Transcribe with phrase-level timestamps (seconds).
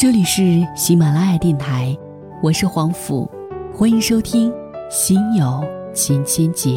[0.00, 1.94] 这里是喜马拉雅电台，
[2.42, 3.30] 我是黄甫，
[3.70, 4.50] 欢迎收听
[4.90, 5.62] 《心有
[5.92, 6.70] 千千结》。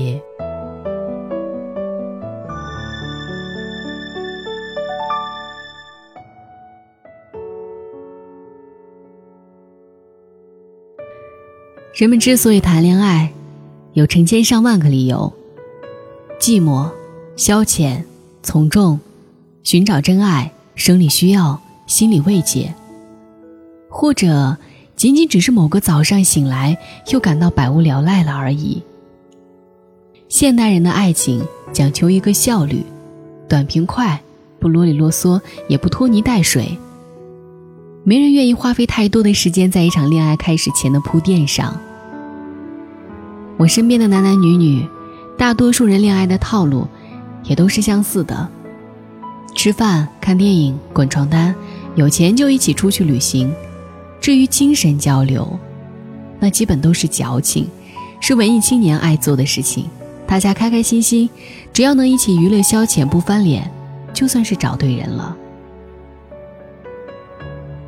[11.96, 13.32] 人们之所以谈恋爱，
[13.94, 15.32] 有成千上万个理由：
[16.38, 16.92] 寂寞、
[17.38, 18.04] 消遣、
[18.42, 19.00] 从众、
[19.64, 22.75] 寻找真爱、生理需要、心理慰藉。
[23.96, 24.57] 或者
[24.96, 26.75] 仅仅只是某个早上醒来
[27.11, 28.82] 又感到百无聊赖了而已。
[30.28, 32.83] 现代人的爱情讲求一个效率，
[33.47, 34.19] 短平快，
[34.59, 36.75] 不啰里啰嗦，也不拖泥带水。
[38.03, 41.80] 没人愿意花费太多的时间在一场恋爱开始前的铺垫上。
[43.58, 44.83] 我身边的男男女女，
[45.38, 46.88] 大多数人恋爱的套路
[47.44, 48.50] 也都是相似的：
[49.53, 51.53] 吃饭、看电影、滚床单，
[51.94, 53.53] 有钱就一起出去旅行。
[54.23, 55.45] 至于精神交流，
[56.39, 57.67] 那基本都是矫情，
[58.21, 59.85] 是文艺青年爱做的事情。
[60.25, 61.30] 大家开开心心，
[61.73, 63.69] 只要能一起娱乐消遣不翻脸，
[64.13, 65.35] 就算是找对人了。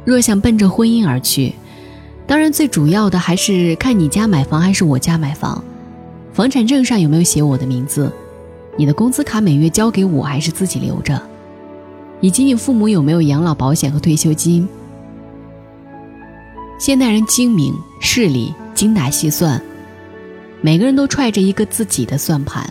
[0.03, 1.53] 若想奔着婚姻而去，
[2.27, 5.63] 当然最主要的还是看你家买房还是我家买房，
[6.33, 8.11] 房产证上有没有写我的名字，
[8.77, 11.17] 你的工资卡每月交给我还是自己留着，
[12.19, 14.67] 以及你父母有没有养老保险和退休金。
[16.77, 19.61] 现代人精明势利、精打细算，
[20.61, 22.69] 每个人都揣着一个自己的算盘，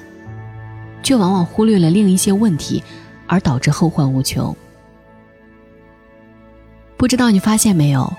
[1.02, 2.82] 却往往忽略了另一些问题，
[3.26, 4.54] 而导致后患无穷。
[6.98, 8.12] 不知道你发现没有，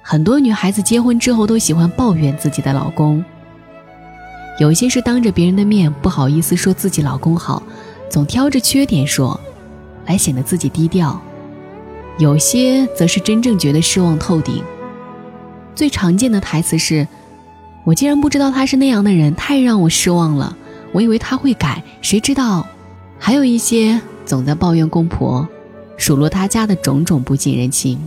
[0.00, 3.22] 很多女孩子结婚之后都喜欢抱怨自己的老公，
[4.58, 7.62] 有些是当着别人的面不好意思说自己老公好，
[8.08, 9.38] 总挑着缺点说，
[10.06, 11.20] 来显得自己低调；
[12.18, 14.64] 有些则是真正觉得失望透顶。
[15.74, 17.06] 最常见的台词是
[17.84, 20.56] ：“我竟然不知道他是那样的人，太让我失望了。
[20.92, 22.66] 我以为他会改，谁知道？”
[23.18, 25.48] 还有一些总在抱怨公婆，
[25.96, 27.98] 数落他家的种种不近人情。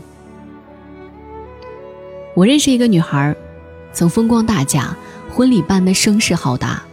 [2.35, 3.35] 我认识一个女孩，
[3.91, 4.95] 曾风光大嫁，
[5.33, 6.83] 婚礼办得声势浩大。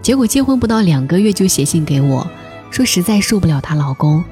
[0.00, 2.26] 结果结婚不到两个月就写信给我，
[2.70, 4.24] 说实在受不了她老公。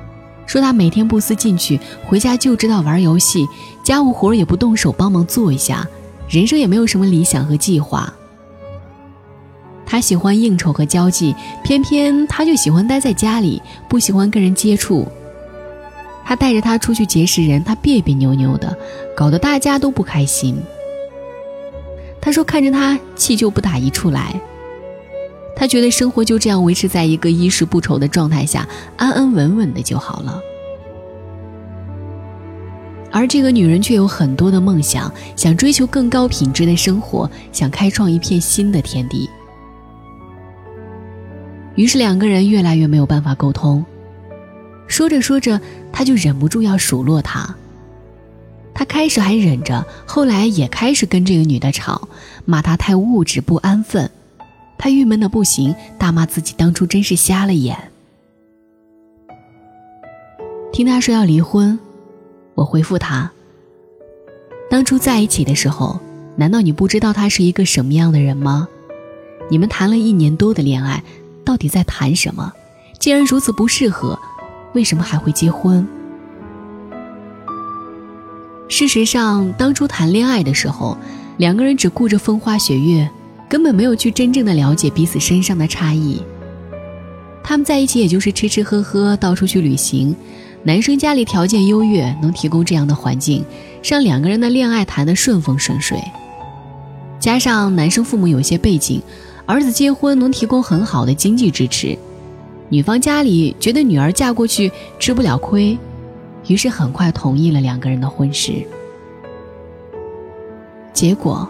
[0.47, 3.47] 说他每天不思进取，回家就知道玩游戏，
[3.83, 5.87] 家务活也不动手帮忙做一下，
[6.29, 8.13] 人生也没有什么理想和计划。
[9.85, 15.07] 他喜欢应酬和交际，偏偏他就喜欢待在家里，不喜欢跟人接触。
[16.25, 18.77] 他带着他出去结识人，他别别扭扭的，
[19.17, 20.57] 搞得大家都不开心。
[22.21, 24.35] 他说看着他气就不打一处来。
[25.57, 30.39] 他觉得生活就这样维持在一个衣食不愁的状态下，安安稳稳的就好了。
[33.11, 39.29] 而这个女人却有很多的梦想，想追求更高品质的生活，想开创一片新的天地。
[41.77, 43.83] 于是两个人越来越没有办法沟通。
[44.87, 45.59] 说着说着，
[45.91, 47.57] 他就忍不住要数落她。
[48.75, 52.09] 他开始还忍着，后来也开始跟这个女的吵，
[52.45, 54.11] 骂她太物质不安分。
[54.79, 57.77] 他郁闷的不行，大骂自己当初真是瞎了眼。
[60.73, 61.79] 听他说要离婚，
[62.55, 63.31] 我回复他：
[64.71, 65.99] 当初在一起的时候，
[66.37, 68.69] 难道你不知道他是一个什么样的人吗？
[69.49, 71.03] 你们谈了一年多的恋爱，
[71.45, 72.53] 到底在谈什么？
[72.99, 74.19] 既然如此不适合，
[74.75, 75.87] 为什么还会结婚？
[78.69, 80.99] 事实上，当初谈恋爱的时候，
[81.39, 83.09] 两个人只顾着风花雪月。
[83.49, 86.21] 根本没有去真正的了解彼此身上的差异。
[87.43, 90.15] 他们在一起也就是吃吃喝喝，到处去旅行。
[90.65, 93.45] 男生家里条件优越，能提供这样的环境，
[93.85, 95.97] 让两个人的恋爱谈得顺风顺水。
[97.21, 99.01] 加上男生父母有些背景，
[99.47, 101.97] 儿子结婚能提供很好的经济支持。
[102.69, 105.79] 女方家里觉得女儿嫁过去吃不了亏，
[106.49, 108.55] 于是很快同意了两个人的婚事。
[110.93, 111.49] 结果。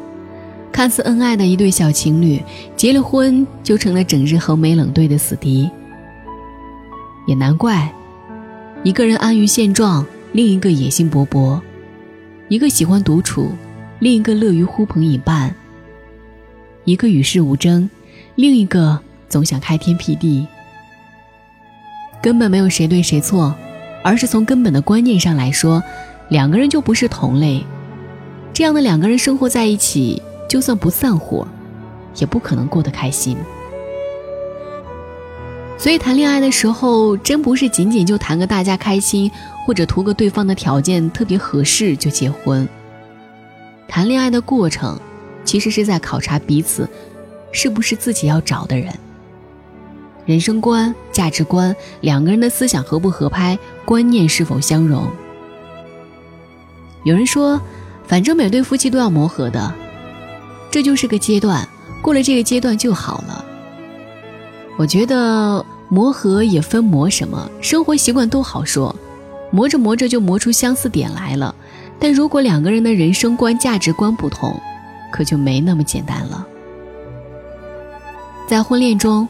[0.77, 2.39] 看似恩爱的一对小情侣，
[2.77, 5.71] 结了婚就成了整日横眉冷对的死敌。
[7.27, 7.91] 也难怪，
[8.83, 11.59] 一个人安于现状，另一个野心勃勃；
[12.51, 13.53] 一个喜欢独处，
[14.01, 15.49] 另一个乐于呼朋引伴；
[16.85, 17.89] 一个与世无争，
[18.35, 19.01] 另一个
[19.31, 20.47] 总想开天辟地。
[22.23, 23.55] 根本没有谁对谁错，
[24.05, 25.83] 而是从根本的观念上来说，
[26.29, 27.65] 两个人就不是同类。
[28.53, 30.23] 这样的两个人生活在一起。
[30.49, 31.47] 就算不散伙，
[32.17, 33.37] 也不可能过得开心。
[35.79, 39.31] 所以谈恋爱的时候，真不是仅仅就谈个大家开心，
[39.67, 42.67] 或者图个对方的条件特别合适就结婚。
[43.87, 44.99] 谈恋爱的过程，
[45.45, 46.89] 其实是在考察彼此，
[47.53, 48.93] 是不是自己要找的人。
[50.25, 55.07] 人生观、价值观，两个人的思想合不合拍，观念是否相融。
[57.05, 57.61] 有人说，
[58.07, 59.73] 反正每对夫妻都要磨合的，
[60.71, 61.67] 这就是个阶段，
[62.03, 63.45] 过了这个阶段就好了。
[64.77, 68.95] 我觉得磨合也分磨什么，生活习惯都好说，
[69.51, 71.55] 磨着磨着就磨出相似点来了。
[71.99, 74.61] 但如果两个人的人生观、价值观不同，
[75.13, 76.47] 可就没那么简单了。
[78.47, 79.29] 在婚恋中。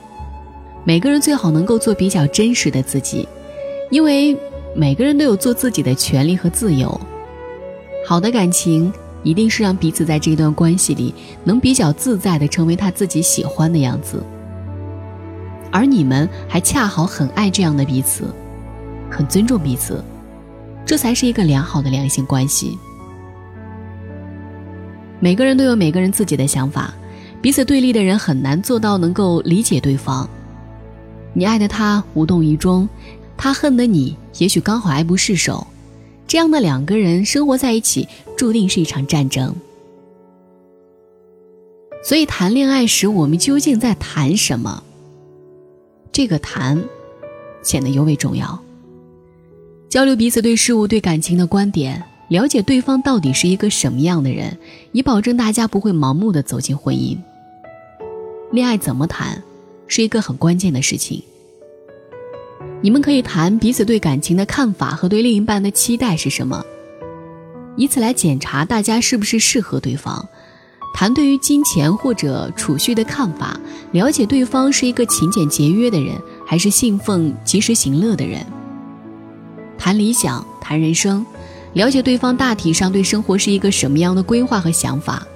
[0.88, 3.28] 每个人最好能够做比较真实的自己，
[3.90, 4.38] 因为
[4.72, 7.00] 每个人都有做自己的权利和自由。
[8.06, 8.92] 好的感情
[9.26, 11.12] 一定是让彼此在这段关系里
[11.42, 14.22] 能比较自在的成为他自己喜欢的样子，
[15.72, 18.32] 而你们还恰好很爱这样的彼此，
[19.10, 20.00] 很尊重彼此，
[20.84, 22.78] 这才是一个良好的良性关系。
[25.18, 26.94] 每个人都有每个人自己的想法，
[27.42, 30.28] 彼此对立的人很难做到能够理解对方。
[31.32, 32.88] 你爱的他无动于衷，
[33.36, 35.66] 他恨的你也许刚好爱不释手，
[36.26, 39.54] 这样的两个人生活在一起，注定是一场战争。
[42.02, 44.82] 所以谈恋爱时，我们究竟在谈什么？
[46.12, 46.82] 这个谈，
[47.62, 48.60] 显得尤为重要。
[49.88, 54.56] 交流彼此对事物、对感情的观点，了解对方到底是一个什么样的人，
[54.92, 57.16] 以保证大家不会盲目的走进婚姻。
[58.52, 59.42] 恋爱怎么谈？
[59.88, 61.22] 是一个很关键的事情。
[62.86, 66.64] 你们可以谈彼此对感情的看法和对另一半的期待是什么，
[67.74, 70.24] 以此来检查大家是不是适合对方。
[70.94, 73.58] 谈对于金钱或者储蓄的看法，
[73.90, 76.14] 了解对方是一个勤俭节约的人，
[76.46, 78.46] 还是信奉及时行乐的人。
[79.76, 81.26] 谈理想，谈人生，
[81.72, 85.26] 了解对方大体上对生活是一个什么样的规划和想法。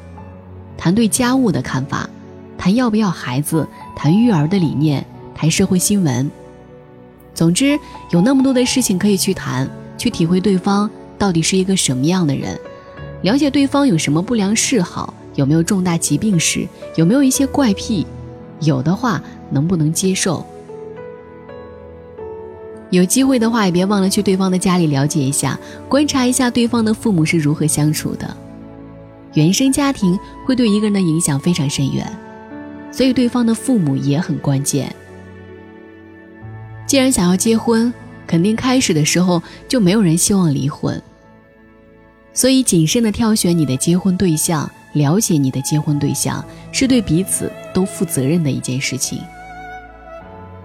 [0.79, 2.08] 谈对家务的看法。
[2.56, 3.67] 谈要不要孩子，
[3.97, 5.05] 谈育儿的理念，
[5.35, 6.31] 谈社会新闻。
[7.35, 7.79] 总之，
[8.11, 12.59] 有那么多的事情可以去谈，去体会对方到底是一个什么样的人，
[13.23, 16.67] 了解对方有什么不良嗜好，有没有重大疾病史，
[16.97, 18.06] 有没有一些怪癖，
[18.61, 20.44] 有的话能不能接受。
[22.91, 28.37] 有机会的话，也别忘了去对方的家里了解一下，观察一下对方的父母是如何相处的。
[29.35, 32.05] 原生家庭会对一个人的影响非常深远。
[32.91, 34.93] 所以，对方的父母也很关键。
[36.90, 37.94] 既然想要结婚，
[38.26, 41.00] 肯定开始的时候就没有人希望离婚。
[42.32, 49.20] 所以，谨慎的挑选你的结婚对象，了解你的结婚对象，是对彼此都负责任的一件事情。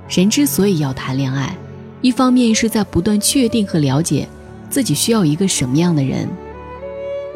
[0.10, 1.56] 人之所以要谈恋爱，
[2.02, 4.28] 一方面是在不断确定和了解
[4.68, 6.28] 自己需要一个什么样的人，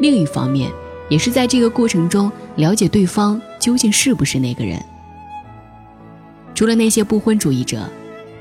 [0.00, 0.68] 另一方面。
[1.08, 4.84] 也是在这个过程中了解对方究竟是不是那个人。
[6.56, 7.88] 除了那些不婚主义者，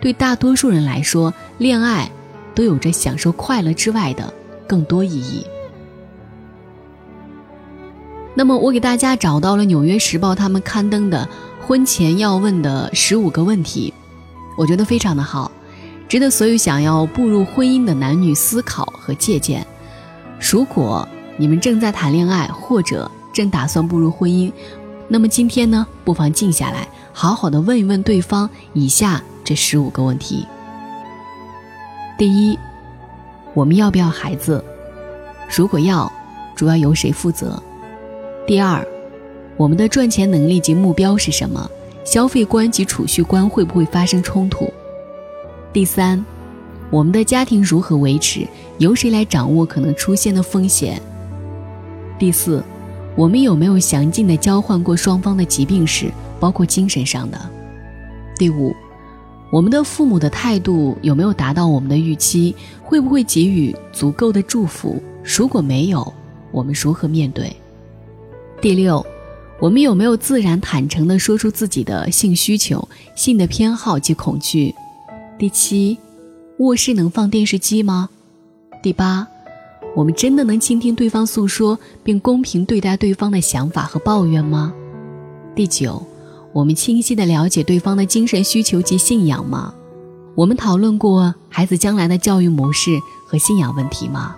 [0.02, 2.10] 对大多数人来说，恋爱
[2.56, 4.34] 都有着享受快乐之外的
[4.68, 5.46] 更多意义。
[8.36, 11.28] 那么，我给大家找到了《纽约时报》他们刊登的
[11.60, 13.94] 婚前要问的十五个问题，
[14.58, 15.52] 我觉得非常的好，
[16.08, 19.66] 值得所有想要步入婚姻的男女思考和借鉴。
[20.40, 24.50] 如果你们正在谈恋爱，或者正打算步入婚姻，
[25.10, 30.46] 那么今天呢，不妨静下来，好好的问一问对方以下这十五个问题。
[32.20, 32.56] 第一，
[33.56, 34.64] 我们要不要孩子？
[35.50, 36.12] 如果要，
[36.56, 37.60] 主要由谁负责？
[38.46, 38.88] 第二，
[39.58, 41.68] 我们的赚钱能力及目标是什么？
[42.06, 44.72] 消费观及储蓄观会不会发生冲突？
[45.74, 46.24] 第三，
[46.92, 48.48] 我们的家庭如何维持？
[48.78, 51.02] 由谁来掌握可能出现的风险？
[52.20, 52.64] 第四，
[53.16, 57.50] 我们有没有详尽的交换过双方的疾病史，包括精神上的？
[58.38, 58.76] 第五，
[59.52, 62.54] 我们的父母的态度有没有达到我们的预期？
[62.84, 65.02] 会不会给予足够的祝福？
[65.24, 66.14] 如果没有，
[66.52, 67.56] 我们如何面对？
[68.62, 69.06] 第六，
[69.60, 74.74] 我们有没有自然坦诚地说出自己的性需求、性的偏好及恐惧？
[75.38, 75.98] 第七，
[76.58, 78.10] 卧室能放电视机吗？
[78.84, 79.28] 第八。
[79.96, 84.72] 我们真的能倾听对方诉说，并公平对待对方的想法和抱怨吗？
[85.56, 86.06] 第九，
[86.52, 89.74] 我们清晰地了解对方的精神需求及信仰吗？
[90.36, 94.36] 我们讨论过孩子将来的教育模式和信仰问题吗？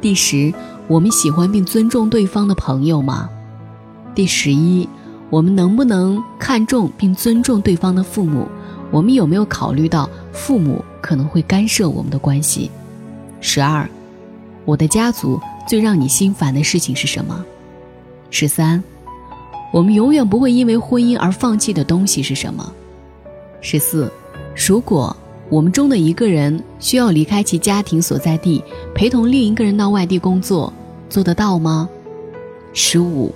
[0.00, 0.52] 第十，
[0.86, 3.28] 我们喜欢并尊重对方的朋友吗？
[4.14, 4.88] 第十一，
[5.30, 8.46] 我们能不能看重并尊重对方的父母？
[8.90, 12.70] 我们有没有考虑到父母可能会干涉我们的关系？
[13.40, 13.88] 十二，
[14.64, 17.44] 我的家族最让你心烦的事情是什么？
[18.30, 18.82] 十三，
[19.70, 22.72] 我们永远不会因为婚姻而放弃的东西是什么？
[23.60, 24.10] 十四，
[24.54, 25.14] 如果
[25.50, 28.62] 我们中的一个人需要离开其家庭所在地，
[28.94, 30.72] 陪同另一个人到外地工作，
[31.08, 31.88] 做得到吗？
[32.72, 33.34] 十五，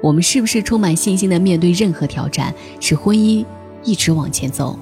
[0.00, 3.44] 我们是不是充满信心的面对任何挑战，使婚姻
[3.84, 4.78] 一直往前走？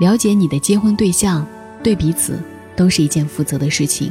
[0.00, 1.46] 了解你的结婚对象，
[1.82, 2.38] 对彼此
[2.74, 4.10] 都是一件负责的事情。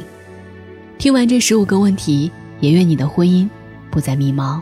[0.98, 2.30] 听完这十五个问题，
[2.60, 3.48] 也愿你的婚姻
[3.90, 4.60] 不再迷茫。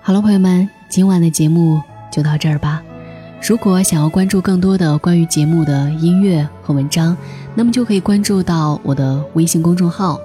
[0.00, 1.80] 好了，朋友们，今晚的节目
[2.10, 2.82] 就到这儿吧。
[3.46, 7.16] 如果想要关注更多的关于节目的音乐和文章，
[7.54, 10.18] 那么就可以关注到我的微信公众号，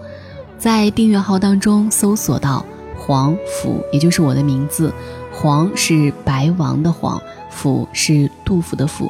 [0.58, 2.66] 在订阅号当中搜索到
[2.98, 4.94] “黄甫”，也就是我的名字。
[5.32, 7.22] 黄是白王的黄，
[7.52, 9.08] 甫是杜甫的甫，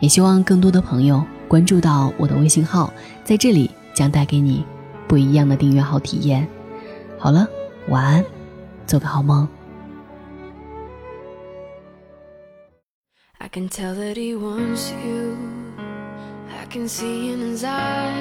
[0.00, 2.92] 也希望更多的朋友关注到我的微信号，
[3.24, 4.64] 在这里将带给你
[5.08, 6.46] 不一样的订阅号体验。
[7.18, 7.44] 好了，
[7.88, 8.24] 晚安，
[8.86, 9.48] 做个好梦
[13.38, 15.34] i can tell that he wants you
[16.56, 18.20] i can see in his eyes。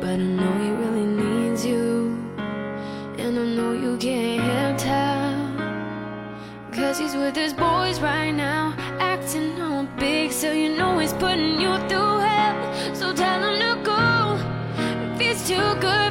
[0.00, 2.16] But I know he really needs you
[3.16, 5.09] And I know you can't tell
[6.98, 11.78] He's with his boys right now Acting all big so you know he's putting you
[11.88, 12.94] through hell.
[12.94, 14.36] So tell him to go
[15.14, 16.09] If he's too good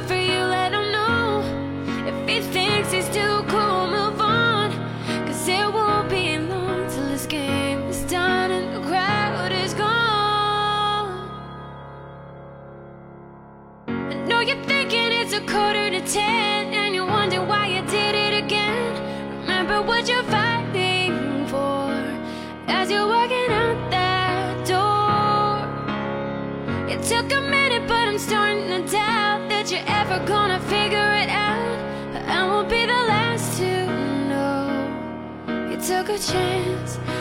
[35.90, 37.19] took a chance